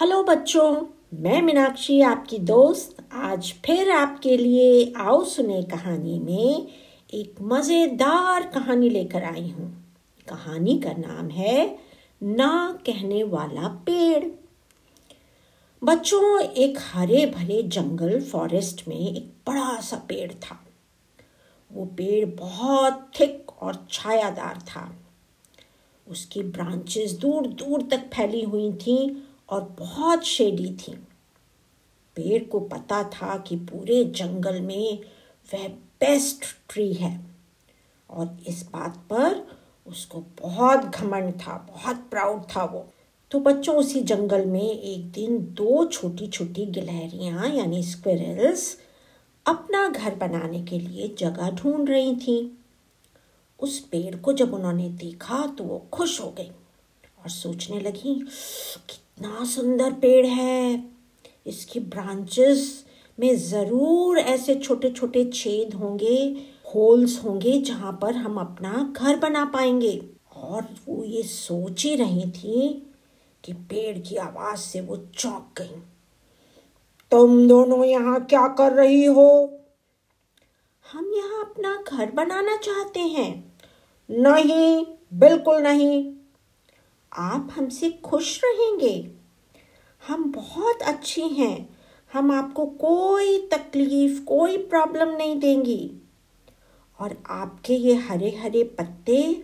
Hello 0.00 0.22
बच्चों, 0.22 0.82
मैं 1.14 1.42
मीनाक्षी, 1.42 2.00
आपकी 2.00 2.38
दोस्त। 2.38 2.96
आज 3.12 3.54
फिर 3.64 3.90
आपके 3.90 4.36
लिए 4.36 4.92
आओ 4.96 5.24
सुने 5.24 5.62
कहानी 5.62 6.18
में 6.18 6.66
एक 7.14 7.34
मज़ेदार 7.42 8.42
कहानी 8.42 8.90
लेकर 8.90 9.24
आई 9.24 9.48
हूँ। 9.48 9.94
कहानी 10.28 10.78
का 10.78 10.92
नाम 10.92 11.28
है 11.28 11.78
ना 12.22 12.78
कहने 12.86 13.22
वाला 13.24 13.68
पेड़। 13.68 14.24
बच्चों, 15.84 16.40
एक 16.40 16.78
हरे 16.80 17.26
भरे 17.26 17.62
जंगल 17.62 18.20
फॉरेस्ट 18.20 18.88
में 18.88 19.16
एक 19.16 19.32
बड़ा 19.46 19.80
सा 19.80 19.96
पेड़ 19.96 20.32
था। 20.32 20.66
वो 21.72 21.84
पेड़ 21.84 22.26
बहुत 22.26 23.10
थिक 23.20 23.62
और 23.62 23.86
छायादार 23.90 24.58
था। 24.58 24.98
उसकी 26.10 26.42
ब्रांचेस 26.42 27.12
दूर 27.12 27.46
दूर 27.46 27.82
तक 27.82 28.10
फैली 28.14 28.42
हुई 28.42 28.72
थीं 28.72 29.25
और 29.48 29.76
बहुत 29.78 30.24
शेडी 30.24 30.72
थी। 30.72 30.92
पेड़ 32.16 32.42
को 32.44 32.60
पता 32.60 33.02
था 33.04 33.36
कि 33.38 33.56
पूरे 33.56 34.04
जंगल 34.04 34.60
में 34.60 34.98
वह 35.54 35.68
बेस्ट 35.68 36.44
ट्री 36.68 36.92
है 36.92 37.20
और 38.10 38.36
इस 38.46 38.68
बात 38.72 38.96
पर 38.96 39.46
उसको 39.86 40.20
बहुत 40.40 40.84
घमंड 40.84 41.34
था, 41.34 41.56
बहुत 41.70 41.96
प्राउड 41.96 42.42
था 42.56 42.64
वो। 42.64 42.86
तो 43.30 43.40
बच्चों, 43.40 43.76
उसी 43.76 44.00
जंगल 44.00 44.44
में 44.46 44.78
एक 44.80 45.10
दिन 45.10 45.38
दो 45.38 45.86
छोटी 45.86 46.26
छोटी 46.26 46.66
गिलहरियाँ, 46.66 47.48
यानी 47.48 47.82
स्क्विरल्स 47.82 48.78
अपना 49.46 49.88
घर 49.88 50.14
बनाने 50.14 50.62
के 50.62 50.78
लिए 50.78 51.14
जगह 51.18 51.50
ढूंढ 51.50 51.88
रही 51.88 52.16
थी। 52.16 52.58
उस 53.60 53.78
पेड़ 53.80 54.16
को 54.16 54.32
जब 54.32 54.54
उन्होंने 54.54 54.88
देखा 54.88 55.46
तो 55.46 55.64
वो 55.64 55.78
खुश 55.92 56.20
हो 56.20 56.30
गई 56.30 56.50
और 57.18 57.30
सोचने 57.30 57.80
लगी 57.80 58.14
कि 58.88 58.96
कितना 59.18 59.44
सुंदर 59.44 59.92
पेड़ 59.92 60.26
है। 60.26 60.84
इसकी 61.46 61.80
ब्रांचेस 61.80 62.84
में 63.18 63.36
ज़रूर 63.36 64.18
ऐसे 64.18 64.54
छोटे 64.54 64.90
छोटे 64.90 65.24
छेद 65.24 65.74
होंगे 65.74 66.16
होल्स 66.74 67.24
होंगे 67.24 67.58
जहाँ 67.58 67.92
पर 68.02 68.14
हम 68.14 68.36
अपना 68.40 68.94
घर 68.96 69.16
बना 69.16 69.44
पाएँगे। 69.44 70.00
और 70.36 70.68
वो 70.88 71.04
ये 71.04 71.22
सोच 71.22 71.84
ही 71.84 71.94
रही 71.96 72.30
थी 72.30 72.68
कि 73.44 73.52
पेड़ 73.52 73.98
की 73.98 74.16
आवाज़ 74.16 74.58
से 74.58 74.80
वो 74.80 74.96
चौंक 74.96 75.48
गई। 75.58 75.80
तुम 77.12 77.48
दोनों 77.48 77.84
यहाँ 77.84 78.24
क्या 78.24 78.46
कर 78.48 78.72
रही 78.72 79.04
हो? 79.04 79.28
हम 80.92 81.12
यहाँ 81.14 81.44
अपना 81.44 81.74
घर 81.88 82.10
बनाना 82.10 82.56
चाहते 82.56 83.00
हैं। 83.00 83.54
नहीं, 84.10 84.86
बिल्कुल 85.14 85.62
नहीं। 85.62 86.15
आप 87.12 87.48
हमसे 87.52 87.90
खुश 87.90 88.40
रहेंगे। 88.44 89.10
हम 90.08 90.32
बहुत 90.32 90.82
अच्छी 90.82 91.22
हैं। 91.22 91.76
हम 92.12 92.30
आपको 92.30 92.66
कोई 92.66 93.38
तकलीफ़, 93.38 94.24
कोई 94.24 94.56
प्रॉब्लम 94.56 95.08
नहीं 95.08 95.40
देंगी। 95.40 95.92
और 97.00 97.22
आपके 97.26 97.74
ये 97.74 97.94
हरे 97.94 98.30
हरे 98.30 98.64
पत्ते 98.64 99.42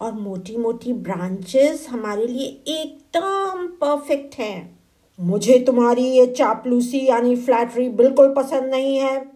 और 0.00 0.12
मोटी 0.12 0.56
मोटी 0.56 0.92
ब्रांचेस 0.92 1.86
हमारे 1.90 2.26
लिए 2.26 2.46
एकदम 2.68 3.66
परफेक्ट 3.66 4.34
हैं। 4.34 4.78
मुझे 5.20 5.58
तुम्हारी 5.58 6.04
ये 6.04 6.26
चापलूसी 6.26 7.06
यानी 7.06 7.36
फ्लैटरी 7.36 7.88
बिल्कुल 7.88 8.34
पसंद 8.34 8.64
नहीं 8.64 8.96
है। 8.96 9.32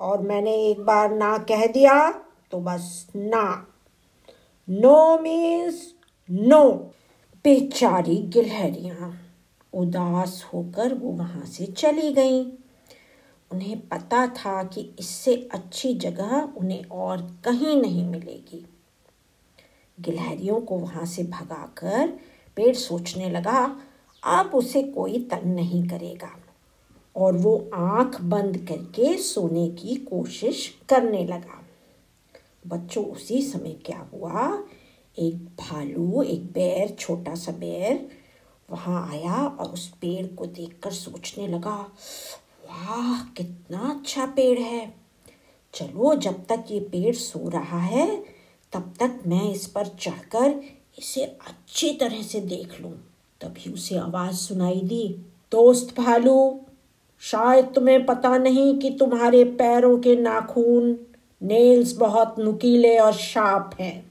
और 0.00 0.22
मैंने 0.22 0.54
एक 0.66 0.80
बार 0.80 1.14
ना 1.14 1.38
कह 1.38 1.66
दिया 1.66 2.10
तो 2.50 2.60
बस 2.60 3.06
ना। 3.16 3.66
नो 4.70 5.18
मीन्स 5.18 5.94
नो 6.30 6.92
बेचारी 7.46 8.16
गिलहरियाँ 8.16 9.22
उदास 9.74 10.46
होकर 10.54 10.94
वो 10.94 11.10
वहाँ 11.10 11.44
से 11.44 11.66
चली 11.66 12.12
गईं। 12.12 12.44
उन्हें 13.52 13.88
पता 13.88 14.26
था 14.26 14.64
कि 14.64 14.94
इससे 14.98 15.48
अच्छी 15.52 15.94
जगह 15.94 16.52
उन्हें 16.56 16.84
और 16.84 17.22
कहीं 17.44 17.82
नहीं 17.82 18.04
मिलेगी। 18.08 18.66
गिलहरियों 20.00 20.60
को 20.60 20.78
वहाँ 20.78 21.06
से 21.06 21.22
भगाकर 21.24 22.08
पेड़ 22.56 22.76
सोचने 22.76 23.30
लगा, 23.30 23.80
अब 24.24 24.50
उसे 24.54 24.82
कोई 24.82 25.18
तंग 25.18 25.54
नहीं 25.54 25.88
करेगा। 25.88 26.36
और 27.16 27.36
वो 27.36 27.70
आँख 27.74 28.20
बंद 28.20 28.56
करके 28.56 29.16
सोने 29.16 29.68
की 29.68 29.94
कोशिश 29.94 30.78
करने 30.88 31.24
लगा। 31.24 31.64
बच्चों, 32.66 33.04
उसी 33.04 33.42
समय 33.42 33.72
क्या 33.72 34.08
हुआ 34.14 34.64
एक 35.18 35.34
भालू, 35.34 36.22
एक 36.22 36.46
बैर 36.46 36.96
छोटा 36.98 37.34
सा 37.34 37.52
बैर 37.52 38.08
वहाँ 38.70 39.10
आया 39.12 39.46
और 39.46 39.66
उस 39.66 39.88
पेड़ 39.88 40.26
को 40.26 40.46
देखकर 40.46 40.90
सोचने 40.90 41.46
लगा, 41.48 41.76
वाह, 42.66 43.22
कितना 43.22 43.78
अच्छा 43.78 44.26
पेड़ 44.26 44.58
है। 44.58 44.94
चलो, 45.74 46.14
जब 46.14 46.46
तक 46.46 46.64
ये 46.70 46.80
पेड़ 46.80 47.14
सो 47.14 47.48
रहा 47.48 47.78
है, 47.78 48.24
तब 48.72 48.94
तक 49.00 49.20
मैं 49.26 49.52
इस 49.52 49.66
पर 49.66 49.86
चढ़कर 49.86 50.60
इसे 50.98 51.24
अच्छी 51.24 51.92
तरह 51.92 52.22
से 52.22 52.40
देख 52.40 52.80
लूँ। 52.80 52.92
तभी 53.40 53.72
उसे 53.72 53.96
आवाज़ 53.96 54.34
सुनाई 54.34 54.80
दी, 54.80 55.08
दोस्त 55.52 56.00
भालू, 56.00 56.60
शायद 57.20 57.64
तुम्हें 57.64 58.06
पता 58.06 58.38
नहीं 58.38 58.78
कि 58.78 58.90
तुम्हारे 58.90 59.44
पैरों 59.44 59.98
के 59.98 60.16
नाखून 60.16 60.98
नेल्स 61.42 61.96
बहुत 61.96 62.38
नुकीले 62.38 62.98
और 62.98 63.12
शार्प 63.12 63.70
हैं। 63.80 64.05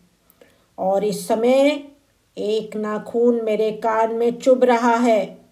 और 0.77 1.03
इस 1.03 1.27
समय 1.27 1.83
एक 2.37 2.75
नाखून 2.77 3.41
मेरे 3.43 3.71
कान 3.71 4.15
में 4.15 4.39
चुभ 4.39 4.63
रहा 4.63 4.95
है। 4.95 5.45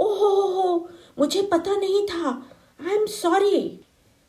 ओहो 0.00 0.88
मुझे 1.18 1.42
पता 1.42 1.76
नहीं 1.76 2.06
था। 2.06 2.46
I 2.88 2.94
am 2.94 3.06
sorry. 3.06 3.80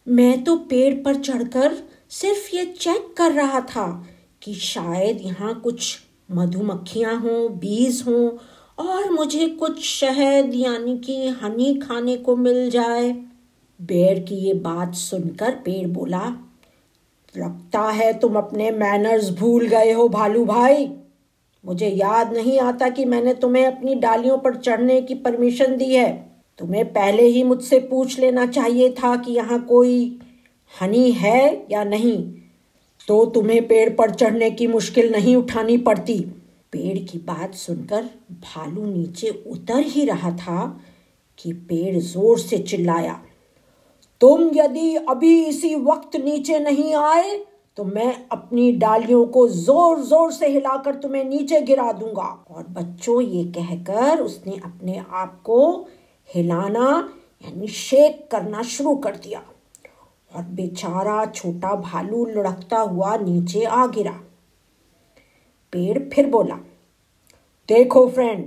मैं 0.07 0.43
तो 0.43 0.55
पेड़ 0.55 1.03
पर 1.03 1.15
चढ़कर 1.15 1.77
सिर्फ़ 2.09 2.55
ये 2.55 2.65
चेक 2.65 3.13
कर 3.17 3.31
रहा 3.31 3.61
था 3.61 4.05
कि 4.41 4.53
शायद 4.53 5.21
यहाँ 5.21 5.59
कुछ 5.59 5.99
मधुमक्खियाँ 6.31 7.19
हों, 7.19 7.59
बीज 7.59 8.03
हों 8.07 8.31
और 8.85 9.11
मुझे 9.11 9.47
कुछ 9.49 9.83
शहद 9.85 10.51
यानी 10.55 10.97
कि 10.97 11.27
हनी 11.27 11.73
खाने 11.75 12.17
को 12.17 12.35
मिल 12.35 12.69
जाए। 12.69 13.11
बेर 13.81 14.19
की 14.19 14.35
ये 14.35 14.53
बात 14.53 14.95
सुनकर 14.95 15.51
पेड़ 15.51 15.87
बोला 15.87 16.48
लगता 17.37 17.81
है, 17.81 18.13
तुम 18.19 18.35
अपने 18.35 18.71
मैनर्स 18.71 19.29
भूल 19.29 19.67
गए 19.67 19.91
हो 19.91 20.07
भालू 20.09 20.45
भाई। 20.45 20.89
मुझे 21.63 21.87
याद 21.87 22.33
नहीं 22.33 22.59
आता 22.59 22.89
कि 22.89 23.05
मैंने 23.05 23.33
तुम्हें 23.33 23.65
अपनी 23.65 23.95
डालियों 23.95 24.37
पर 24.37 24.55
चढ़ने 24.55 25.01
की 25.01 25.15
परमिशन 25.15 25.77
दी 25.77 25.93
है। 25.95 26.11
तुम्हें 26.59 26.85
पहले 26.93 27.23
ही 27.23 27.43
मुझसे 27.43 27.79
पूछ 27.79 28.19
लेना 28.19 28.45
चाहिए 28.45 28.89
था 28.93 29.15
कि 29.15 29.31
यहाँ 29.31 29.59
कोई 29.65 30.19
हनी 30.81 31.11
है 31.11 31.67
या 31.71 31.83
नहीं। 31.83 32.17
तो 33.07 33.25
तुम्हें 33.25 33.67
पेड़ 33.67 33.89
पर 33.89 34.11
चढ़ने 34.11 34.49
की 34.51 34.67
मुश्किल 34.67 35.11
नहीं 35.11 35.35
उठानी 35.35 35.77
पड़ती। 35.77 36.19
पेड़ 36.73 36.97
की 36.97 37.17
बात 37.17 37.53
सुनकर 37.55 38.09
भालू 38.31 38.85
नीचे 38.85 39.29
उतर 39.47 39.79
ही 39.79 40.05
रहा 40.05 40.31
था 40.31 40.81
कि 41.37 41.53
पेड़ 41.53 41.97
ज़ोर 41.97 42.39
से 42.39 42.57
चिल्लाया। 42.57 43.21
तुम 44.21 44.49
यदि 44.55 44.95
अभी 45.09 45.43
इसी 45.45 45.75
वक्त 45.77 46.15
नीचे 46.17 46.59
नहीं 46.59 46.93
आए 46.95 47.37
तो 47.77 47.83
मैं 47.85 48.13
अपनी 48.31 48.71
डालियों 48.73 49.25
को 49.27 49.47
ज़ोर 49.47 49.99
ज़ोर 50.01 50.31
से 50.31 50.47
हिलाकर 50.47 50.95
तुम्हें 50.95 51.23
नीचे 51.25 51.59
गिरा 51.61 51.91
दूँगा। 51.91 52.23
और 52.49 52.63
बच्चों, 52.69 53.21
ये 53.21 53.43
कहकर 53.47 54.19
उसने 54.19 54.55
अपने 54.55 54.97
आप 54.99 55.39
को 55.45 55.87
हिलाना, 56.29 56.89
यानी 57.43 57.67
शेक 57.67 58.27
करना 58.31 58.63
शुरू 58.65 58.95
कर 58.97 59.15
दिया। 59.17 59.41
और 60.31 60.43
बेचारा 60.43 61.25
छोटा 61.25 61.73
भालू 61.77 62.25
लुढ़कता 62.25 62.79
हुआ 62.79 63.15
नीचे 63.17 63.63
आ 63.63 63.85
गिरा। 63.87 64.19
पेड़ 65.73 65.99
फिर 66.05 66.29
बोला, 66.29 66.55
देखो 67.69 68.07
फ्रेंड 68.09 68.45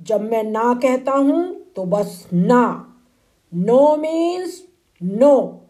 जब 0.00 0.20
मैं 0.22 0.42
ना 0.44 0.72
कहता 0.76 1.12
हूँ 1.12 1.54
तो 1.76 1.84
बस 1.86 2.26
ना। 2.32 2.62
नो 3.52 3.96
मीन्स 3.96 4.62
नो 5.02 5.62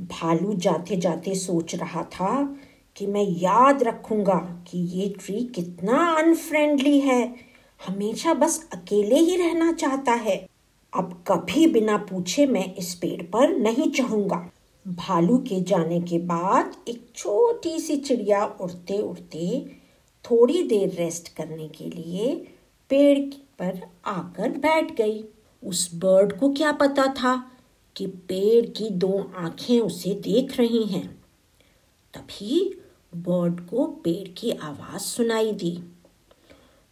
भालू 0.00 0.54
जाते 0.54 0.96
जाते 0.96 1.34
सोच 1.34 1.74
रहा 1.74 2.02
था 2.02 2.56
कि 2.96 3.06
मैं 3.06 3.22
याद 3.22 3.82
रखूँगा 3.82 4.64
कि 4.68 4.78
ये 4.78 5.08
ट्री 5.08 5.44
कितना 5.44 6.16
अनफ्रेंडली 6.18 7.00
है। 7.00 7.34
हमेशा 7.86 8.34
बस 8.34 8.68
अकेले 8.72 9.18
ही 9.18 9.36
रहना 9.36 9.72
चाहता 9.72 10.12
है। 10.12 10.48
अब 10.94 11.24
कभी 11.28 11.66
बिना 11.66 11.96
पूछे 11.96 12.46
मैं 12.46 12.74
इस 12.74 12.94
पेड़ 12.94 13.22
पर 13.22 13.56
नहीं 13.56 13.90
चढ़ूँगा। 13.90 14.50
भालू 14.88 15.38
के 15.38 15.60
जाने 15.60 16.00
के 16.00 16.18
बाद 16.18 16.76
एक 16.88 17.08
छोटी 17.16 17.78
सी 17.78 17.96
चिड़िया 17.96 18.44
उड़ते 18.44 18.98
उड़ते 18.98 19.66
थोड़ी 20.24 20.62
देर 20.62 20.94
रेस्ट 20.94 21.36
करने 21.36 21.68
के 21.68 21.84
लिए 21.84 22.34
पेड़ 22.90 23.18
पर 23.58 23.80
आकर 24.06 24.48
बैठ 24.48 24.96
गई। 24.96 25.24
उस 25.64 25.90
बर्ड 25.94 26.38
को 26.38 26.52
क्या 26.52 26.72
पता 26.72 27.06
था? 27.06 27.52
कि 27.96 28.06
पेड़ 28.06 28.66
की 28.66 28.90
दो 28.90 29.32
आँखें 29.36 29.80
उसे 29.80 30.10
देख 30.10 30.58
रही 30.58 30.82
हैं। 30.82 31.24
तभी 32.14 32.80
बर्ड 33.16 33.60
को 33.60 33.86
पेड़ 33.86 34.28
की 34.28 34.50
आवाज़ 34.50 35.02
सुनाई 35.02 35.52
दी। 35.52 35.80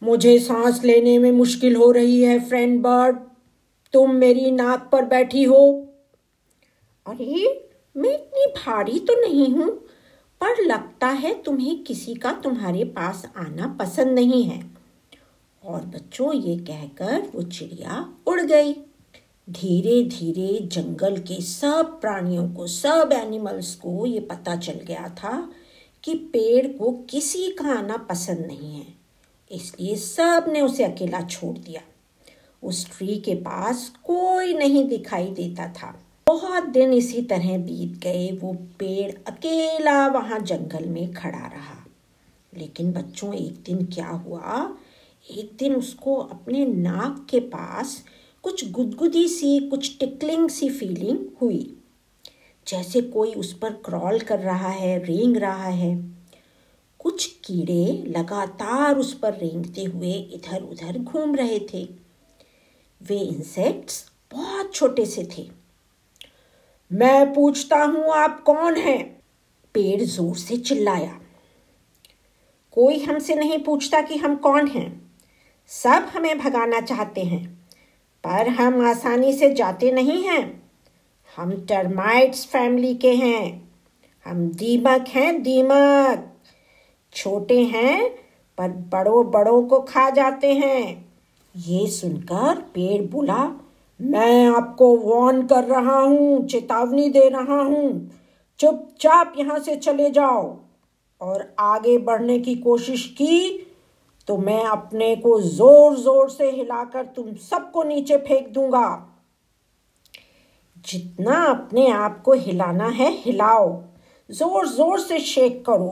मुझे 0.02 0.38
सांस 0.38 0.84
लेने 0.84 1.18
में 1.18 1.32
मुश्किल 1.32 1.76
हो 1.76 1.90
रही 1.90 2.22
है 2.22 2.48
फ्रेंड 2.48 2.82
बर्ड 2.82 3.16
तुम 3.92 4.10
मेरी 4.10 4.50
नाक 4.50 4.88
पर 4.92 5.04
बैठी 5.04 5.44
हो। 5.44 5.88
अरे, 7.06 7.68
मैं 7.96 8.14
इतनी 8.14 8.46
भारी 8.46 8.98
तो 8.98 9.20
नहीं 9.20 9.48
हूँ, 9.48 9.70
पर 10.40 10.64
लगता 10.64 11.08
है 11.08 11.42
तुम्हें 11.42 11.84
किसी 11.84 12.14
का 12.14 12.32
तुम्हारे 12.32 12.84
पास 12.84 13.28
आना 13.36 13.66
पसंद 13.80 14.08
नहीं 14.08 14.44
है। 14.44 14.70
और 15.64 15.80
बच्चों, 15.80 16.32
ये 16.32 16.56
कहकर 16.56 17.32
वो 17.34 17.42
चिड़िया 17.42 18.14
उड़ 18.26 18.40
गई। 18.40 18.72
धीरे 19.50 20.02
धीरे 20.02 20.66
जंगल 20.66 21.16
के 21.16 21.42
सब 21.42 22.00
प्राणियों 22.00 22.52
को, 22.52 22.66
सब 22.66 23.10
एनिमल्स 23.12 23.74
को 23.74 24.06
ये 24.06 24.20
पता 24.20 24.56
चल 24.56 24.72
गया 24.72 25.08
था 25.08 25.52
कि 26.04 26.14
पेड़ 26.14 26.66
को 26.66 26.92
किसी 26.92 27.50
का 27.50 27.78
आना 27.78 27.96
पसंद 27.96 28.38
नहीं 28.38 28.74
है। 28.74 28.86
इसलिए 29.52 29.96
सबने 29.96 30.60
उसे 30.60 30.84
अकेला 30.84 31.20
छोड़ 31.20 31.58
दिया। 31.58 31.80
उस 32.62 32.98
ट्री 32.98 33.16
के 33.16 33.34
पास 33.34 33.92
कोई 34.04 34.54
नहीं 34.54 34.88
दिखाई 34.88 35.26
देता 35.26 35.68
था। 35.68 36.02
बहुत 36.26 36.64
दिन 36.64 36.92
इसी 36.92 37.22
तरह 37.22 37.58
बीत 37.58 38.00
गए, 38.00 38.38
वो 38.42 38.52
पेड़ 38.54 39.12
अकेला 39.26 40.06
वहाँ 40.06 40.40
जंगल 40.40 40.84
में 40.86 41.12
खड़ा 41.12 41.46
रहा। 41.46 41.86
लेकिन 42.58 42.92
बच्चों, 42.92 43.34
एक 43.34 43.52
दिन 43.52 43.86
क्या 43.86 44.08
हुआ? 44.08 44.76
एक 45.30 45.56
दिन 45.58 45.74
उसको 45.74 46.14
अपने 46.14 46.66
नाक 46.66 47.26
के 47.30 47.40
पास 47.40 48.04
कुछ 48.44 48.70
गुदगुदी 48.70 49.28
सी, 49.28 49.68
कुछ 49.68 49.98
टिकलिंग 49.98 50.48
सी 50.48 50.70
फीलिंग 50.70 51.18
हुई। 51.40 51.76
जैसे 52.68 53.00
कोई 53.00 53.32
उस 53.32 53.58
पर 53.58 53.70
क्रॉल 53.72 54.20
कर 54.20 54.38
रहा 54.38 54.68
है, 54.68 55.04
रेंग 55.04 55.36
रहा 55.36 55.68
है। 55.68 56.14
कुछ 56.98 57.26
कीड़े 57.26 58.04
लगातार 58.06 58.96
उस 58.96 59.18
पर 59.18 59.34
रेंगते 59.34 59.84
हुए 59.84 60.12
इधर 60.12 60.62
उधर 60.62 60.98
घूम 60.98 61.34
रहे 61.34 61.58
थे। 61.58 61.88
वे 63.02 63.18
इंसेक्ट्स 63.18 64.10
बहुत 64.32 64.74
छोटे 64.74 65.06
से 65.06 65.28
थे। 65.38 65.50
मैं 66.92 67.34
पूछता 67.34 67.84
हूँ, 67.84 68.04
आप 68.08 68.42
कौन 68.42 68.76
हैं? 68.76 69.20
पेड़ 69.74 70.02
ज़ोर 70.02 70.36
से 70.36 70.56
चिल्लाया। 70.56 71.20
कोई 72.72 72.98
हमसे 72.98 73.34
नहीं 73.34 73.58
पूछता 73.58 74.00
कि 74.00 74.16
हम 74.16 74.36
कौन 74.36 74.66
हैं। 74.66 75.12
सब 75.66 76.10
हमें 76.14 76.38
भगाना 76.38 76.80
चाहते 76.80 77.22
हैं। 77.22 77.53
पर 78.24 78.48
हम 78.48 78.86
आसानी 78.86 79.32
से 79.32 79.54
जाते 79.54 79.92
नहीं 79.92 80.24
हैं। 80.24 80.62
हम 81.36 81.52
टर्माइट्स 81.52 82.46
फैमिली 82.46 82.94
के 82.94 83.14
हैं। 83.14 83.72
हम 84.26 84.48
दीमक 84.48 85.04
हैं, 85.08 85.42
दीमक। 85.42 86.30
छोटे 87.14 87.64
हैं, 87.64 88.10
पर 88.58 88.68
बड़ों 88.68 89.30
बड़ों 89.30 89.62
को 89.62 89.80
खा 89.80 90.10
जाते 90.10 90.52
हैं। 90.54 91.12
ये 91.56 91.86
सुनकर 91.86 92.54
पेड़ 92.54 93.02
बोला, 93.02 93.60
मैं 94.00 94.46
आपको 94.46 94.96
वॉर्न 94.96 95.46
कर 95.46 95.64
रहा 95.64 96.00
हूँ, 96.00 96.46
चेतावनी 96.46 97.08
दे 97.08 97.28
रहा 97.28 97.62
हूँ। 97.62 98.10
चुपचाप 98.58 99.34
यहाँ 99.38 99.58
से 99.58 99.76
चले 99.76 100.10
जाओ। 100.10 100.58
और 101.20 101.54
आगे 101.58 101.98
बढ़ने 101.98 102.38
की 102.38 102.54
कोशिश 102.54 103.06
की 103.06 103.63
तो 104.28 104.36
मैं 104.36 104.62
अपने 104.64 105.14
को 105.16 105.40
ज़ोर 105.40 105.96
ज़ोर 105.96 106.30
से 106.30 106.50
हिलाकर 106.50 107.04
तुम 107.06 107.34
सबको 107.42 107.82
नीचे 107.82 108.16
फेंक 108.18 108.48
दूँगा। 108.48 108.86
जितना 110.84 111.42
अपने 111.44 111.88
आप 111.88 112.20
को 112.22 112.32
हिलाना 112.32 112.88
है, 112.88 113.10
हिलाओ। 113.14 113.82
ज़ोर 114.30 114.66
ज़ोर 114.68 115.00
से 115.00 115.18
शेक 115.20 115.64
करो। 115.66 115.90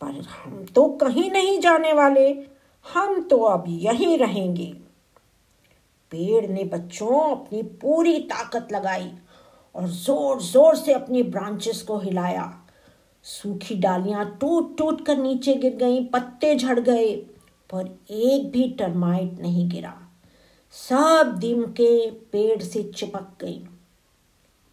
पर 0.00 0.20
हम 0.28 0.64
तो 0.74 0.86
कहीं 1.00 1.30
नहीं 1.30 1.58
जाने 1.60 1.92
वाले। 1.92 2.28
हम 2.86 3.20
तो 3.20 3.38
अब 3.38 3.64
यहीं 3.68 4.16
रहेंगे। 4.18 4.72
पेड़ 6.12 6.46
ने 6.46 6.64
बच्चों 6.64 7.20
अपनी 7.30 7.62
पूरी 7.62 8.18
ताकत 8.30 8.72
लगाई 8.72 9.10
और 9.74 9.86
ज़ोर 9.88 10.40
ज़ोर 10.42 10.76
से 10.76 10.92
अपनी 10.92 11.22
ब्रांचेस 11.22 11.82
को 11.82 11.98
हिलाया। 11.98 12.52
सूखी 13.24 13.74
डालियाँ 13.74 14.24
टूट 14.40 14.76
टूट 14.78 15.04
कर 15.06 15.16
नीचे 15.16 15.54
गिर 15.54 15.76
गईं, 15.76 16.04
पत्ते 16.06 16.54
झड़ 16.56 16.78
गए। 16.80 17.14
पर 17.72 17.98
एक 18.10 18.50
भी 18.50 18.68
टर्माइट 18.68 19.38
नहीं 19.40 19.68
गिरा। 19.68 20.02
सब 20.72 21.36
दिम 21.38 21.64
के 21.64 22.10
पेड़ 22.10 22.62
से 22.62 22.82
चिपक 22.82 23.26
गई। 23.40 23.66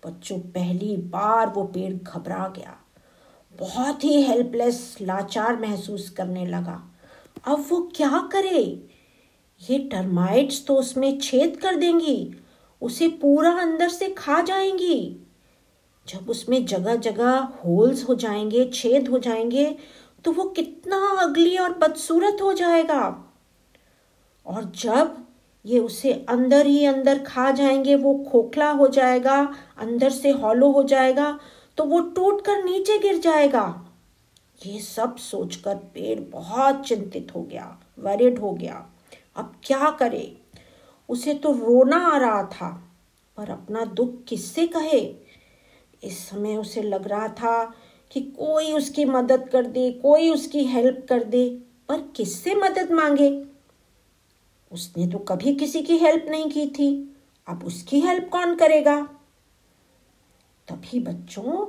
बच्चों, 0.06 0.40
पहली 0.40 0.98
बार 0.98 1.50
वो 1.50 1.63
पेड़ 1.63 1.94
घबरा 1.94 2.54
गया। 2.57 2.78
बहुत 3.60 4.04
ही 4.04 4.22
हेल्पलेस 4.22 4.98
लाचार 5.01 5.60
महसूस 5.60 6.10
करने 6.10 6.46
लगा। 6.46 6.96
अब 7.48 7.66
वो 7.69 7.92
क्या 7.96 8.30
करे? 8.31 8.88
ये 9.69 9.80
टर्माइट्स 9.80 10.66
तो 10.66 10.75
उसमें 10.75 11.19
छेद 11.19 11.57
कर 11.57 11.75
देंगी। 11.75 12.36
उसे 12.81 13.07
पूरा 13.07 13.52
अंदर 13.52 13.90
से 13.90 14.10
खा 14.10 14.42
जाएँगी। 14.42 15.28
जब 16.07 16.30
उसमें 16.30 16.66
जगह 16.66 16.95
जगह 16.95 17.40
होल्स 17.40 18.10
हो 18.10 18.16
जाएँगे, 18.16 18.69
छेद 18.74 19.07
हो 19.07 19.19
जाएँगे 19.19 19.78
तो 20.25 20.31
वो 20.31 20.44
कितना 20.50 20.98
अगली 21.21 21.57
और 21.57 21.74
बदसूरत 21.74 22.42
हो 22.42 22.54
जाएगा। 22.54 23.01
और 24.45 24.71
जब 24.75 25.18
ये 25.66 25.80
उसे 25.80 26.13
अंदर 26.30 26.66
ही 26.66 26.86
अंदर 26.86 27.19
खा 27.19 27.50
जाएँगे, 27.51 27.95
वो 27.95 28.13
खोखला 28.31 28.69
हो 28.69 28.88
जाएगा, 28.88 29.38
अंदर 29.77 30.10
से 30.10 30.30
हॉलो 30.31 30.71
हो 30.71 30.83
जाएगा 30.83 31.39
तो 31.77 31.83
वो 31.83 32.00
टूट 32.00 32.45
कर 32.45 32.63
नीचे 32.63 32.98
गिर 33.00 33.18
जाएगा। 33.18 33.86
ये 34.66 34.80
सब 34.80 35.16
सोचकर 35.16 35.75
पेड़ 35.75 36.19
बहुत 36.31 36.83
चिंतित 36.86 37.31
हो 37.36 37.42
गया 37.42 37.77
वरिड 38.00 38.39
हो 38.39 38.51
गया। 38.51 38.86
अब 39.36 39.54
क्या 39.63 39.89
करे? 39.89 40.38
उसे 41.10 41.33
तो 41.33 41.51
रोना 41.51 41.98
आ 41.98 42.18
रहा 42.18 42.44
था, 42.44 42.69
पर 43.38 43.50
अपना 43.50 43.86
दुख 43.86 44.24
किससे 44.27 44.68
कहे? 44.68 45.00
इस 46.04 46.27
समय 46.30 46.56
उसे 46.57 46.81
लग 46.81 47.07
रहा 47.07 47.27
था 47.27 47.74
कि 48.11 48.21
कोई 48.21 48.73
उसकी 48.73 49.06
मदद 49.06 49.50
कर 49.50 49.65
दे, 49.65 49.91
कोई 49.91 50.29
उसकी 50.29 50.63
हेल्प 50.63 51.06
कर 51.09 51.23
दे, 51.23 51.50
पर 51.89 52.01
किससे 52.15 52.56
मदद 52.56 52.91
मांगे? 52.91 53.45
उसने 54.71 55.07
तो 55.07 55.17
कभी 55.17 55.56
किसी 55.56 55.81
की 55.81 55.97
हेल्प 55.97 56.25
नहीं 56.29 56.50
की 56.51 56.67
थी। 56.67 57.15
अब 57.47 57.63
उसकी 57.63 58.00
हेल्प 58.00 58.29
कौन 58.31 58.56
करेगा? 58.56 59.01
तभी 60.67 61.00
बच्चों, 61.00 61.65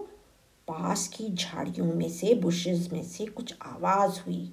पास 0.69 1.09
की 1.09 1.35
झाड़ियों 1.35 1.87
में 1.87 2.09
से 2.11 2.35
बुशेस 2.35 2.91
में 2.93 3.03
से 3.05 3.27
कुछ 3.27 3.55
आवाज़ 3.63 4.21
हुई 4.21 4.53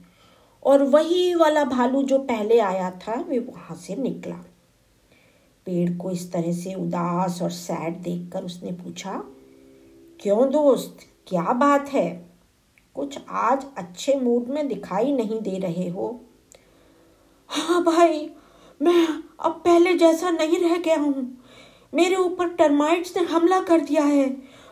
और 0.63 0.83
वही 0.83 1.35
वाला 1.35 1.63
भालू 1.63 2.03
जो 2.03 2.19
पहले 2.19 2.59
आया 2.59 2.91
था, 2.91 3.21
वे 3.21 3.39
वहाँ 3.39 3.75
से 3.75 3.95
निकला। 3.95 4.35
पेड़ 5.65 5.97
को 5.97 6.11
इस 6.11 6.31
तरह 6.31 6.51
से 6.51 6.73
उदास 6.73 7.41
और 7.41 7.51
सैड 7.51 7.97
देखकर 7.97 8.43
उसने 8.43 8.71
पूछा, 8.71 9.23
क्यों 10.19 10.51
दोस्त? 10.51 10.97
क्या 11.27 11.41
बात 11.41 11.89
है? 11.89 12.29
कुछ 12.95 13.19
आज 13.29 13.65
अच्छे 13.77 14.15
मूड 14.15 14.47
में 14.47 14.67
दिखाई 14.67 15.11
नहीं 15.11 15.41
दे 15.41 15.57
रहे 15.59 15.89
हो। 15.89 16.21
हाँ 17.47 17.83
भाई, 17.83 18.29
मैं 18.81 19.07
अब 19.39 19.51
पहले 19.51 19.93
जैसा 19.93 20.29
नहीं 20.29 20.59
रह 20.59 20.77
गया 20.77 20.99
हूँ। 20.99 21.45
मेरे 21.93 22.15
ऊपर 22.15 22.49
टर्माइट्स 22.49 23.17
ने 23.17 23.23
हमला 23.23 23.61
कर 23.61 23.79
दिया 23.79 24.03
है। 24.03 24.29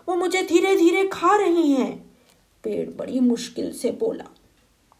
वो 0.09 0.15
मुझे 0.15 0.43
धीरे 0.43 0.75
धीरे 0.75 1.07
खा 1.07 1.35
रही 1.35 1.71
हैं। 1.71 2.17
पेड़ 2.63 2.89
बड़ी 2.89 3.19
मुश्किल 3.19 3.73
से 3.73 3.91
बोला, 3.91 4.25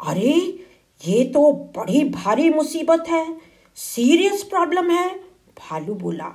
अरे, 0.07 0.65
ये 1.07 1.25
तो 1.25 1.51
बड़ी 1.51 2.09
भारी 2.09 2.49
मुसीबत 2.49 3.03
है। 3.07 3.37
सीरियस 3.75 4.43
प्रॉब्लम 4.43 4.89
है? 4.89 5.19
भालू 5.57 5.93
बोला, 5.93 6.31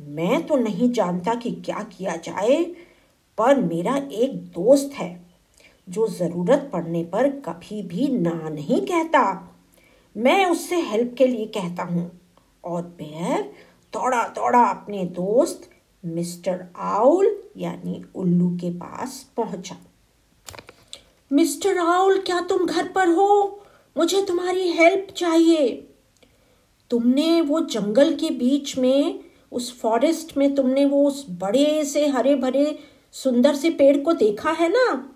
मैं 0.00 0.46
तो 0.46 0.56
नहीं 0.56 0.92
जानता 0.92 1.34
कि 1.34 1.50
क्या 1.50 1.82
किया 1.82 2.16
जाए। 2.16 2.89
पर 3.40 3.56
मेरा 3.56 3.96
एक 4.12 4.36
दोस्त 4.36 4.90
है, 4.94 5.20
जो 5.88 6.06
ज़रूरत 6.08 6.70
पड़ने 6.72 7.04
पर 7.04 7.28
कभी 7.28 7.82
भी 7.82 8.08
ना 8.08 8.48
नहीं 8.48 8.80
कहता। 8.80 9.22
मैं 10.16 10.46
उससे 10.46 10.76
हेल्प 10.76 11.14
के 11.18 11.26
लिए 11.26 11.46
कहता 11.46 11.82
हूँ। 11.82 12.10
और 12.64 12.82
बेर 12.82 13.42
दौड़ा 13.92 14.22
दौड़ा 14.28 14.62
अपने 14.64 15.04
दोस्त 15.04 15.70
मिस्टर 16.04 16.66
आउल 16.76 17.42
यानी 17.56 18.04
उल्लू 18.14 18.50
के 18.50 18.70
पास 18.70 19.30
पहुँचा। 19.36 19.76
मिस्टर 21.32 21.78
आउल, 21.78 22.18
क्या 22.18 22.40
तुम 22.40 22.66
घर 22.66 22.88
पर 22.88 23.08
हो? 23.08 23.62
मुझे 23.96 24.22
तुम्हारी 24.22 24.68
हेल्प 24.68 25.10
चाहिए। 25.16 25.68
तुमने 26.90 27.40
वो 27.40 27.60
जंगल 27.60 28.14
के 28.14 28.30
बीच 28.30 28.78
में, 28.78 29.20
उस 29.52 29.80
फॉरेस्ट 29.80 30.36
में 30.36 30.54
तुमने 30.54 30.84
वो 30.84 31.06
उस 31.06 31.26
बड़े 31.30 31.84
से 31.84 32.06
हरे 32.06 32.34
भरे 32.34 32.78
सुंदर 33.12 33.54
से 33.54 33.70
पेड़ 33.70 33.96
को 33.96 34.12
देखा 34.12 34.50
है 34.50 34.68
ना? 34.68 35.14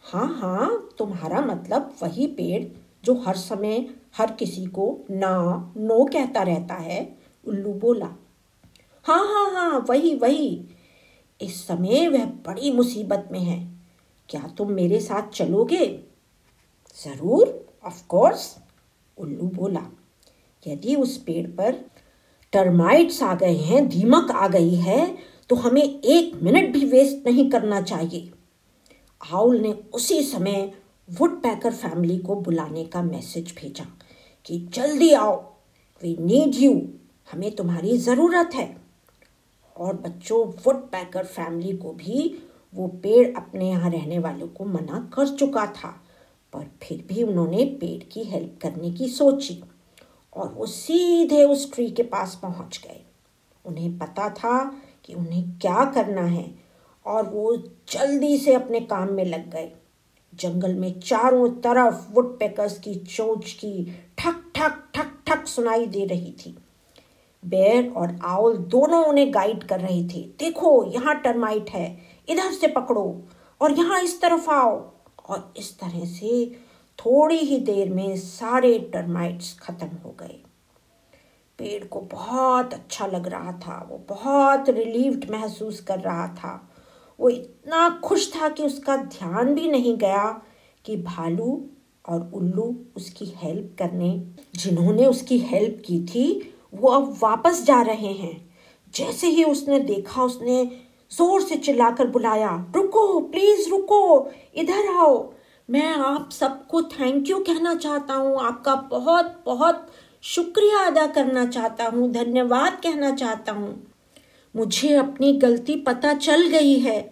हाँ 0.00 0.38
हाँ 0.40 0.90
तुम्हारा 0.98 1.40
मतलब 1.40 1.96
वही 2.02 2.26
पेड़ 2.26 2.64
जो 3.04 3.14
हर 3.14 3.36
समय 3.36 3.88
हर 4.16 4.32
किसी 4.32 4.66
को 4.66 5.04
ना, 5.10 5.72
नो 5.76 6.04
कहता 6.04 6.42
रहता 6.42 6.74
है, 6.74 7.16
उल्लू 7.46 7.72
बोला। 7.72 8.06
हाँ 9.04 9.26
हाँ 9.26 9.50
हाँ 9.50 9.86
वही 9.88 10.14
वही। 10.14 10.64
इस 11.40 11.66
समय 11.66 12.08
वह 12.08 12.24
बड़ी 12.24 12.72
मुसीबत 12.72 13.28
में 13.32 13.40
है। 13.40 13.80
क्या 14.28 14.40
तुम 14.40 14.72
मेरे 14.72 15.00
साथ 15.00 15.28
चलोगे? 15.28 15.86
ज़रूर 17.04 17.66
ऑफ़ 17.84 18.06
कोर्स 18.06 18.56
उल्लू 19.18 19.46
बोला। 19.46 19.86
यदि 20.66 20.94
उस 20.94 21.16
पेड़ 21.16 21.46
पर 21.46 21.90
टर्माइट्स 22.52 23.22
आ 23.22 23.34
गए 23.34 23.56
हैं, 23.56 23.88
दीमक 23.88 24.30
आ 24.30 24.48
गई 24.48 24.74
है 24.74 25.18
तो 25.50 25.56
हमें 25.56 25.82
एक 25.82 26.34
मिनट 26.42 26.72
भी 26.72 26.84
वेस्ट 26.84 27.26
नहीं 27.26 27.50
करना 27.50 27.80
चाहिए। 27.82 28.30
आउल 29.20 29.58
ने 29.60 29.72
उसी 29.94 30.22
समय 30.22 30.72
वुड 31.08 31.36
पैकर 31.42 31.72
फैमिली 31.72 32.18
को 32.18 32.34
बुलाने 32.36 32.84
का 32.84 33.02
मैसेज 33.02 33.54
भेजा 33.58 33.84
कि 34.46 34.58
जल्दी 34.74 35.12
आओ 35.12 35.36
वी 36.02 36.16
नीड 36.20 36.54
यू 36.54 36.72
हमें 37.28 37.54
तुम्हारी 37.56 37.96
ज़रूरत 37.98 38.54
है। 38.54 38.74
और 39.76 39.96
बच्चों 39.96 40.44
वुड 40.64 40.76
पैकर 40.90 41.24
फैमिली 41.24 41.76
को 41.76 41.92
भी 41.92 42.34
वो 42.74 42.86
पेड़ 43.02 43.26
अपने 43.36 43.68
यहाँ 43.68 43.90
रहने 43.90 44.18
वालों 44.18 44.48
को 44.48 44.64
मना 44.64 44.98
कर 45.14 45.28
चुका 45.28 45.66
था, 45.66 45.88
पर 46.52 46.66
फिर 46.82 47.04
भी 47.08 47.22
उन्होंने 47.22 47.64
पेड़ 47.80 48.02
की 48.12 48.24
हेल्प 48.24 48.58
करने 48.62 48.90
की 48.90 49.08
सोची 49.08 49.62
और 50.32 50.52
वो 50.54 50.66
सीधे 50.66 51.44
उस 51.44 51.72
ट्री 51.72 51.90
के 51.90 52.02
पास 52.04 52.38
पहुँच 52.42 52.80
गए। 52.84 53.00
उन्हें 53.64 53.98
पता 53.98 54.28
था 54.30 54.58
कि 55.06 55.14
उन्हें 55.14 55.58
क्या 55.58 55.84
करना 55.84 56.22
है। 56.22 56.54
और 57.06 57.28
वो 57.28 57.56
जल्दी 57.88 58.38
से 58.38 58.54
अपने 58.54 58.80
काम 58.80 59.12
में 59.12 59.24
लग 59.24 59.50
गए। 59.50 59.72
जंगल 60.34 60.74
में 60.74 61.00
चारों 61.00 61.48
तरफ़ 61.48 62.12
वुड 62.12 62.38
पैकर्स 62.38 62.78
की 62.78 62.94
चोंच 62.94 63.52
की 63.52 64.04
ठक 64.18 64.52
ठक 64.54 64.84
ठक 64.94 65.12
ठक 65.26 65.46
सुनाई 65.46 65.86
दे 65.86 66.04
रही 66.04 66.32
थी। 66.32 66.58
बेर 67.44 67.92
और 67.96 68.18
आउल 68.24 68.56
दोनों 68.56 69.04
उन्हें 69.04 69.34
गाइड 69.34 69.64
कर 69.64 69.80
रहे 69.80 70.04
थे। 70.04 70.28
देखो, 70.38 70.84
यहाँ 70.84 71.20
टर्माइट 71.20 71.70
है। 71.70 71.98
इधर 72.28 72.52
से 72.52 72.66
पकड़ो 72.66 73.22
और 73.60 73.72
यहाँ 73.72 74.02
इस 74.02 74.20
तरफ़ 74.20 74.50
आओ। 74.50 74.90
और 75.28 75.54
इस 75.56 75.78
तरह 75.78 76.04
से 76.04 76.46
थोड़ी 76.98 77.36
ही 77.36 77.58
देर 77.58 77.90
में 77.90 78.16
सारे 78.16 78.78
टर्माइट्स 78.78 79.58
खत्म 79.58 79.86
हो 80.04 80.16
गए। 80.20 80.45
पेड़ 81.58 81.84
को 81.84 82.00
बहुत 82.00 82.74
अच्छा 82.74 83.06
लग 83.06 83.26
रहा 83.26 83.52
था, 83.52 83.88
वो 83.90 83.98
बहुत 84.08 84.68
रिलीव्ड 84.68 85.30
महसूस 85.30 85.80
कर 85.80 85.98
रहा 85.98 86.26
था। 86.28 86.68
वो 87.18 87.28
इतना 87.28 87.88
खुश 88.04 88.32
था 88.36 88.48
कि 88.48 88.62
उसका 88.62 88.96
ध्यान 88.96 89.54
भी 89.54 89.68
नहीं 89.68 89.96
गया 89.98 90.42
कि 90.84 90.96
भालू 90.96 91.68
और 92.08 92.30
उल्लू 92.34 92.74
उसकी 92.96 93.32
हेल्प 93.36 93.76
करने, 93.78 94.10
जिन्होंने 94.56 95.06
उसकी 95.06 95.38
हेल्प 95.38 95.82
की 95.86 96.00
थी, 96.06 96.54
वो 96.74 96.88
अब 96.88 97.16
वापस 97.22 97.62
जा 97.64 97.80
रहे 97.82 98.12
हैं। 98.12 98.50
जैसे 98.94 99.26
ही 99.26 99.44
उसने 99.44 99.78
देखा, 99.78 100.22
उसने 100.22 100.64
ज़ोर 101.12 101.40
से 101.42 101.56
चिल्लाकर 101.56 102.06
बुलाया, 102.06 102.66
रुको 102.76 103.20
प्लीज़ 103.20 103.68
रुको, 103.70 104.30
इधर 104.54 104.94
आओ। 104.96 105.32
मैं 105.68 105.94
आप 105.94 106.30
सबको 106.30 106.82
थैंक 106.82 107.28
यू 107.30 107.38
कहना 107.38 107.74
चाहता 107.74 108.14
हूँ। 108.14 108.40
आपका 108.40 108.74
बहुत 108.74 109.42
बहुत 109.46 109.86
शुक्रिया 110.34 110.78
अदा 110.78 111.06
करना 111.06 111.46
चाहता 111.46 111.84
हूँ, 111.84 112.12
धन्यवाद 112.12 112.80
कहना 112.82 113.10
चाहता 113.10 113.52
हूँ। 113.52 113.86
मुझे 114.56 114.94
अपनी 114.94 115.32
गलती 115.32 115.76
पता 115.76 116.14
चल 116.14 116.46
गई 116.46 116.78
है। 116.78 117.10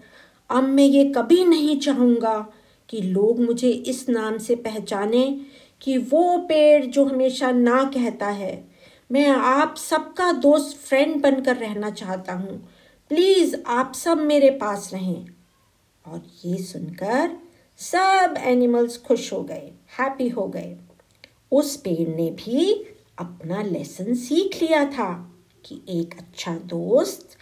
अब 0.51 0.63
मैं 0.63 0.85
ये 0.85 1.05
कभी 1.05 1.45
नहीं 1.45 1.81
चाहूँगा 1.81 2.53
कि 2.89 3.01
लोग 3.01 3.41
मुझे 3.41 3.71
इस 3.71 4.09
नाम 4.09 4.39
से 4.39 4.55
पहचाने 4.55 5.41
कि 5.81 5.99
वो 5.99 6.39
पेड़ 6.39 6.85
जो 6.85 7.05
हमेशा 7.05 7.51
ना 7.51 7.85
कहता 7.85 8.27
है। 8.27 8.69
मैं 9.13 9.29
आप 9.29 9.77
सबका 9.77 10.33
दोस्त 10.33 10.77
फ्रेंड 10.77 11.23
बनकर 11.23 11.57
रहना 11.57 11.91
चाहता 11.91 12.33
हूँ। 12.33 12.69
प्लीज़ 13.09 13.57
आप 13.67 13.93
सब 13.95 14.19
मेरे 14.19 14.51
पास 14.51 14.91
रहें। 14.93 15.27
और 16.07 16.23
ये 16.45 16.63
सुनकर 16.63 17.31
सब 17.79 18.35
एनिमल्स 18.39 18.99
खुश 18.99 19.33
हो 19.33 19.43
गए 19.43 19.73
हैप्पी 19.99 20.29
हो 20.29 20.47
गए। 20.47 20.77
उस 21.53 21.77
पेड़ 21.77 22.09
ने 22.09 22.31
भी 22.31 22.87
अपना 23.19 23.63
लेसन 23.63 24.15
सीख 24.15 24.63
लिया 24.63 24.85
था 24.85 25.35
कि 25.65 25.81
एक 25.89 26.15
अच्छा 26.19 26.55
दोस्त 26.57 27.37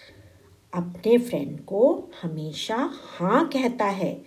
अपने 0.74 1.18
फ्रेंड 1.18 1.60
को 1.60 2.10
हमेशा 2.22 2.90
हाँ 3.18 3.48
कहता 3.48 3.84
है, 3.84 4.24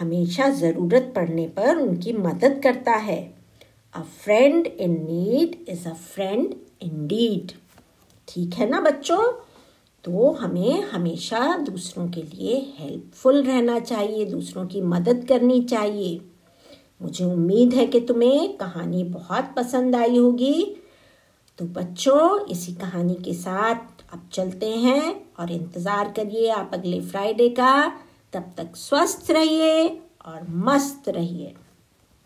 हमेशा 0.00 0.48
ज़रूरत 0.48 1.12
पड़ने 1.16 1.46
पर 1.48 1.76
उनकी 1.76 2.12
मदद 2.12 2.60
करता 2.62 2.92
है। 2.92 3.34
A 3.94 4.00
friend 4.00 4.66
in 4.66 4.90
need 4.90 5.68
is 5.68 5.88
a 5.88 5.92
friend 5.92 6.54
in 6.82 7.06
deed 7.06 7.52
ठीक 8.28 8.54
है 8.54 8.68
ना 8.70 8.80
बच्चों? 8.80 9.32
तो 10.04 10.30
हमें 10.32 10.82
हमेशा 10.82 11.56
दूसरों 11.56 12.08
के 12.08 12.22
लिए 12.22 12.74
हेल्पफुल 12.78 13.42
रहना 13.42 13.78
चाहिए, 13.78 14.24
दूसरों 14.24 14.66
की 14.66 14.80
मदद 14.80 15.26
करनी 15.28 15.62
चाहिए। 15.62 16.20
मुझे 17.02 17.24
उम्मीद 17.24 17.74
है 17.74 17.86
कि 17.86 18.00
तुम्हें 18.00 18.56
कहानी 18.56 19.04
बहुत 19.04 19.54
पसंद 19.56 19.96
आई 19.96 20.16
होगी। 20.18 20.76
तो 21.58 21.64
बच्चों, 21.66 22.46
इसी 22.46 22.72
कहानी 22.74 23.14
के 23.14 23.32
साथ 23.34 24.02
अब 24.12 24.28
चलते 24.32 24.70
हैं 24.70 25.14
और 25.40 25.52
इंतज़ार 25.52 26.12
करिए 26.12 26.50
आप 26.50 26.70
अगले 26.74 27.00
फ्राइडे 27.00 27.48
का। 27.50 27.88
तब 28.32 28.52
तक 28.56 28.76
स्वस्थ 28.76 29.30
रहिए 29.30 29.86
और 30.26 30.46
मस्त 30.66 31.08
रहिए। 31.08 31.54